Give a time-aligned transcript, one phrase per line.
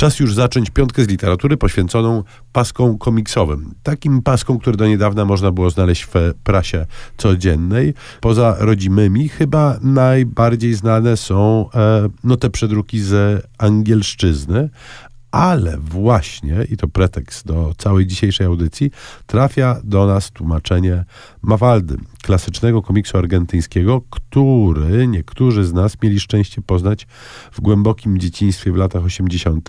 [0.00, 3.74] Czas już zacząć piątkę z literatury poświęconą paskom komiksowym.
[3.82, 7.94] Takim paskom, które do niedawna można było znaleźć w prasie codziennej.
[8.20, 14.70] Poza rodzimymi chyba najbardziej znane są e, no te przedruki z angielszczyzny,
[15.30, 18.90] ale właśnie, i to pretekst do całej dzisiejszej audycji,
[19.26, 21.04] trafia do nas tłumaczenie
[21.42, 27.06] Mafaldy, klasycznego komiksu argentyńskiego, który niektórzy z nas mieli szczęście poznać
[27.52, 29.68] w głębokim dzieciństwie w latach 80.,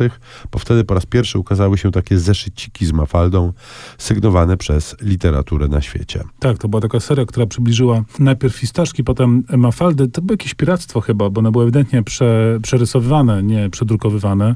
[0.52, 3.54] bo wtedy po raz pierwszy ukazały się takie zeszyciki z Mafaldą,
[3.98, 6.24] sygnowane przez literaturę na świecie.
[6.40, 10.08] Tak, to była taka seria, która przybliżyła najpierw Fistaszki, potem Mafaldy.
[10.08, 14.56] To było jakieś piractwo chyba, bo one były ewidentnie prze, przerysowywane, nie przedrukowywane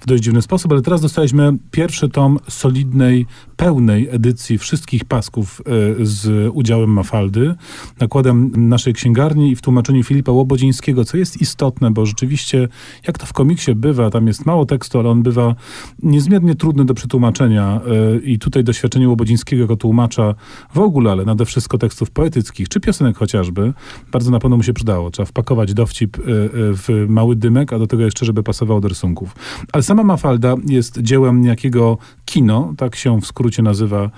[0.00, 3.26] w dość dziwny sposób, ale teraz dostaliśmy pierwszy tom solidnej,
[3.56, 5.60] pełnej edycji wszystkich pasków
[6.00, 7.54] y, z udziałem Mafaldy,
[8.00, 12.68] nakładem naszej księgarni i w tłumaczeniu Filipa Łobodzińskiego, co jest istotne, bo rzeczywiście,
[13.06, 15.54] jak to w komiksie bywa, tam jest mało tekstu, ale on bywa
[16.02, 17.80] niezmiernie trudny do przetłumaczenia
[18.16, 20.34] y, i tutaj doświadczenie Łobodzińskiego jako tłumacza
[20.74, 23.72] w ogóle, ale nade wszystko tekstów poetyckich, czy piosenek chociażby,
[24.12, 25.10] bardzo na pewno mu się przydało.
[25.10, 26.22] Trzeba wpakować dowcip y,
[26.54, 29.36] w mały dymek, a do tego jeszcze, żeby pasował do rysunków.
[29.72, 30.33] Ale sama Mafalda
[30.66, 34.10] jest dziełem niejakiego kino, tak się w skrócie nazywa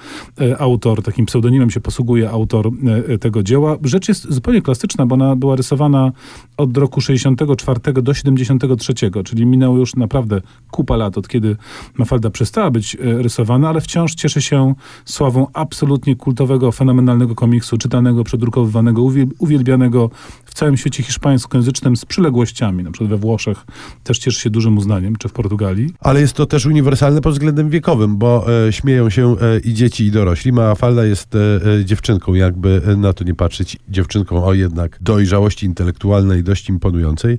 [0.58, 2.70] autor, takim pseudonimem się posługuje autor
[3.08, 3.76] e, tego dzieła.
[3.84, 6.12] Rzecz jest zupełnie klasyczna, bo ona była rysowana
[6.56, 8.94] od roku 64 do 73,
[9.24, 11.56] czyli minęło już naprawdę kupa lat, od kiedy
[11.98, 18.24] Mafalda przestała być e, rysowana, ale wciąż cieszy się sławą absolutnie kultowego, fenomenalnego komiksu, czytanego,
[18.24, 19.02] przedrukowywanego,
[19.38, 20.10] uwielbianego
[20.44, 23.66] w całym świecie hiszpańskojęzycznym z przyległościami, na przykład we Włoszech
[24.04, 25.94] też cieszy się dużym uznaniem, czy w Portugalii.
[26.06, 30.04] Ale jest to też uniwersalne pod względem wiekowym, bo e, śmieją się e, i dzieci,
[30.04, 30.52] i dorośli.
[30.52, 31.38] Mafalda jest e,
[31.80, 37.38] e dziewczynką, jakby na to nie patrzeć, dziewczynką o jednak dojrzałości intelektualnej dość imponującej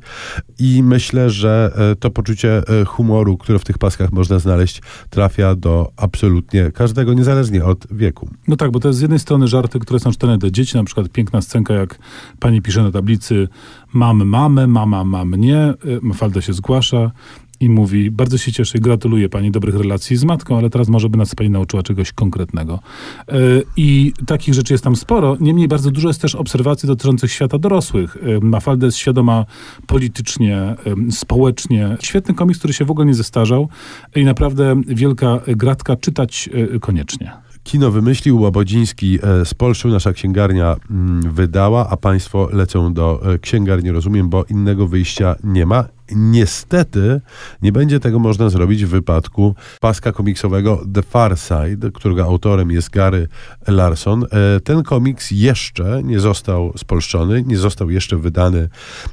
[0.60, 5.56] i myślę, że e, to poczucie e, humoru, które w tych paskach można znaleźć, trafia
[5.56, 8.30] do absolutnie każdego, niezależnie od wieku.
[8.48, 10.84] No tak, bo to jest z jednej strony żarty, które są czytane dla dzieci, na
[10.84, 12.00] przykład piękna scenka, jak
[12.40, 13.48] pani pisze na tablicy
[13.94, 17.12] mam mamę, mama ma mnie, e, Mafalda się zgłasza,
[17.60, 21.18] i mówi, bardzo się cieszę, gratuluję pani dobrych relacji z matką, ale teraz może by
[21.18, 22.80] nas pani nauczyła czegoś konkretnego.
[23.28, 23.34] E,
[23.78, 28.18] I takich rzeczy jest tam sporo, niemniej bardzo dużo jest też obserwacji dotyczących świata dorosłych.
[28.18, 29.46] E, Mafalda jest świadoma
[29.88, 30.76] politycznie, e,
[31.12, 31.98] społecznie.
[32.02, 33.70] Świetny komiks, który się w ogóle nie zestarzał
[34.16, 36.50] i naprawdę wielka gratka czytać
[36.82, 37.32] koniecznie.
[37.64, 44.46] Kino wymyślił, Łabodziński spolszył, nasza księgarnia mm, wydała, a państwo lecą do księgarni, rozumiem, bo
[44.50, 45.97] innego wyjścia nie ma.
[46.12, 47.22] Niestety
[47.62, 52.90] nie będzie tego można zrobić w wypadku paska komiksowego The Far Side, którego autorem jest
[52.90, 53.28] Gary
[53.68, 54.24] Larson.
[54.24, 58.70] E, ten komiks jeszcze nie został spolszczony, nie został jeszcze wydany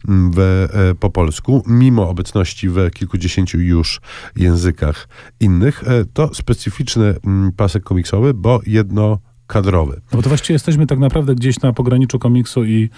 [0.08, 4.00] mm, w, e, po polsku, mimo obecności w kilkudziesięciu już
[4.36, 5.08] językach
[5.40, 5.88] innych.
[5.88, 10.00] E, to specyficzny mm, pasek komiksowy, bo jedno kadrowy.
[10.12, 12.90] No bo to właściwie jesteśmy tak naprawdę gdzieś na pograniczu komiksu i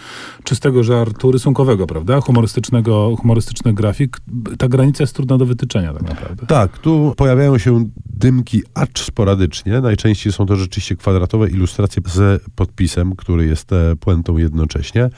[0.44, 2.20] czystego żartu rysunkowego, prawda?
[2.20, 4.16] Humorystycznego, humorystycznych grafik.
[4.58, 6.46] Ta granica jest trudna do wytyczenia tak naprawdę.
[6.46, 9.80] Tak, tu pojawiają się dymki acz sporadycznie.
[9.80, 15.10] Najczęściej są to rzeczywiście kwadratowe ilustracje z podpisem, który jest e, puentą jednocześnie.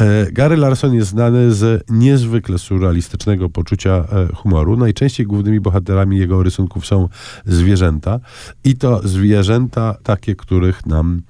[0.00, 4.76] E, Gary Larson jest znany z niezwykle surrealistycznego poczucia e, humoru.
[4.76, 7.08] Najczęściej głównymi bohaterami jego rysunków są
[7.44, 8.20] zwierzęta
[8.64, 11.22] i to zwierzęta takie, których nam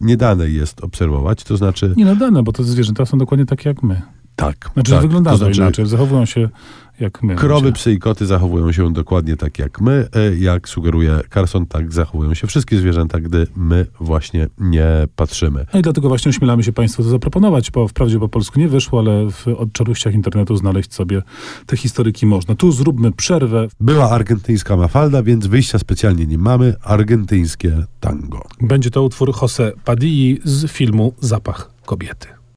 [0.00, 1.94] nie dane jest obserwować, to znaczy...
[1.96, 4.02] Nie no dane, bo te zwierzęta są dokładnie takie jak my.
[4.36, 4.70] Tak.
[4.74, 5.02] Znaczy, tak.
[5.02, 6.48] wyglądają to znaczy, inaczej, zachowują się
[7.00, 7.34] jak my.
[7.34, 10.08] Krowy, psy i koty zachowują się dokładnie tak jak my.
[10.12, 15.66] E, jak sugeruje Carson, tak zachowują się wszystkie zwierzęta, gdy my właśnie nie patrzymy.
[15.72, 18.98] No i dlatego właśnie ośmielamy się Państwu to zaproponować, bo wprawdzie po polsku nie wyszło,
[18.98, 21.22] ale w odczaruściach internetu znaleźć sobie
[21.66, 22.54] te historyki można.
[22.54, 23.68] Tu zróbmy przerwę.
[23.80, 26.74] Była argentyńska mafalda, więc wyjścia specjalnie nie mamy.
[26.82, 28.42] Argentyńskie tango.
[28.60, 32.41] Będzie to utwór Jose Padilli z filmu Zapach kobiety.